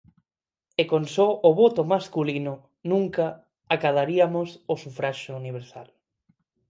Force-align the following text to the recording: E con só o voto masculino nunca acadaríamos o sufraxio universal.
E 0.81 0.83
con 0.91 1.03
só 1.15 1.29
o 1.47 1.51
voto 1.61 1.81
masculino 1.93 2.53
nunca 2.91 3.25
acadaríamos 3.75 4.49
o 4.73 4.75
sufraxio 4.83 5.31
universal. 5.41 5.89